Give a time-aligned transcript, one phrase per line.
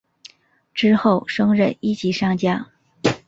[0.73, 2.67] 之后升任一级上将。